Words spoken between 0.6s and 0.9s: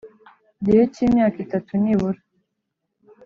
gihe